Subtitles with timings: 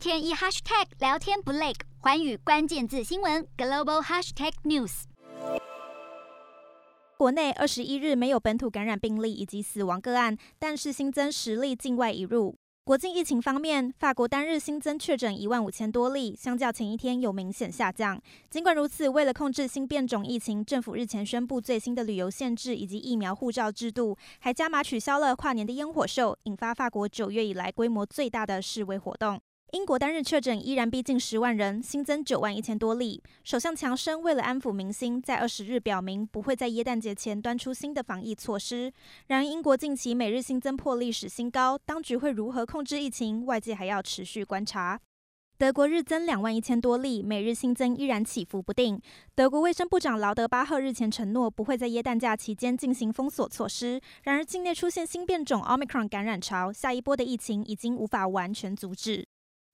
[0.00, 5.02] 天一 hashtag 聊天不累，寰宇关键字新闻 global hashtag news。
[7.18, 12.56] 国内二十一日没有本土感染病例以及死亡个案，但是新增十例境外移入。
[12.82, 18.18] 国际疫情方面，法国单日新增确诊一万五千多例，相较前一天有明显下降。
[18.48, 29.38] 尽管如此，为了控制新变种疫情，政府日前宣布最新的旅游限制以及疫苗护照制度，还加码取消了跨年的烟火秀，引发法国九月以来规模最大的示威活动。
[29.72, 33.22] 英国单日确诊依然逼近十万人，新增九万一千多例。
[33.44, 38.92] 首相强生为了安抚民心，在二十日表明不会在耶诞节前端出新的防疫措施。
[39.28, 43.46] 然而，英国近期每日新增破历史新高，当局会如何控制疫情？
[43.46, 44.98] 外界还要持续观察。
[45.56, 49.00] 德国日增两万一千多例，每日新增依然起伏不定。
[49.36, 54.00] 德国卫生部长劳德巴赫日前承诺不会在耶诞假期间进行封锁措施。
[54.24, 59.24] 然而，境内出现新变种 Omicron 感染潮，下一波的疫情已经无法完全阻止。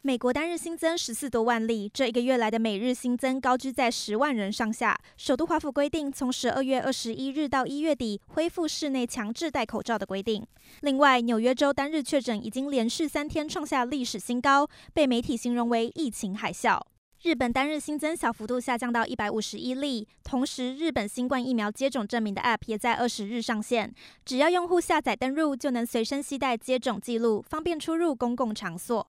[0.07, 4.97] 美国单日新增十四多万例，这一个月来的每日新增高居在十万人上下。
[5.17, 10.47] 首都华府规定，从十二月二十一日到一月底恢复室内强制戴口罩的规定。
[10.83, 16.81] 另外，纽约州单日确诊已经连续三天创下历史新高，被媒体形容为疫情海啸。
[17.23, 23.93] 日本单日新增小幅度下降到一百五十一例，同时日本新冠疫苗接种证明的 App 也在二十日上线，
[24.25, 29.05] 只要用户下载登入，就能随身携带接种记录，方便出入公共场所。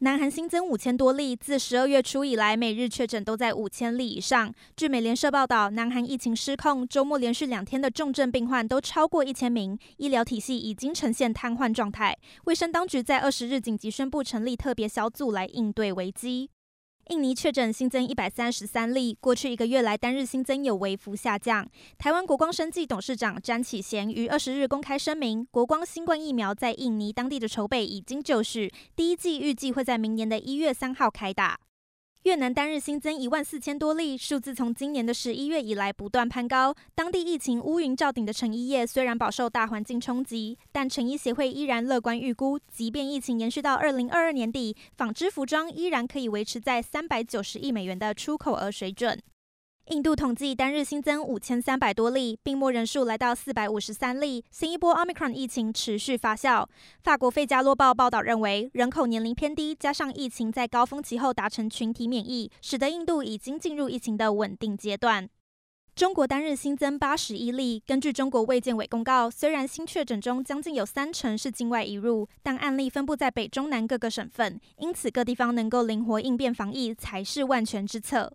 [0.00, 4.54] 南韩新增五千多例，自十二月初以来，每日确诊都在五千例以上。
[4.76, 12.16] 据美联社报道，南韩疫情失控，周末连续两天的重症病患都超过一千名，医疗体系已经呈现瘫痪状态。
[12.44, 16.48] 卫生当局在二十日紧急宣布成立特别小组来应对危机。
[17.08, 21.66] 印尼确诊新增一百三十三例，过去一个月来单日新增有微幅下降。
[21.96, 31.58] 台湾国光生技董事长詹启贤于二十日公开声明，国光新冠疫苗在印尼当地的筹备已经就绪，第一季预计会在明年的一月三号开打。
[32.28, 36.74] 越南单日新增一万四千多例，数字从今年的十一月以来不断攀高。
[36.94, 49.18] 当地疫情乌云罩顶的成衣业虽然饱受大环境冲击，但成衣协会依然乐观预估，即便疫情延续到二零二二年底，纺织服装依然可以维持在三百九十亿美元的出口额水准。
[49.90, 54.44] 印度统计单日新增五千三百多例，病末人数来到四百五十三例。
[54.50, 56.66] 新一波 Omicron 疫情持续发酵。
[57.02, 65.26] 法国《费加罗报》报道认为，人口年龄偏低，加上疫情在高峰期后达成群体免疫，使得印度已经进入疫情的稳定阶段。
[65.94, 67.82] 中国单日新增八十一例。
[67.86, 78.34] 根据中国卫健委公告，虽然新确诊中将近有三成是境外移入，但案例分布在北中南各个省份，因此各地方能够灵活应变防疫才是万全之策。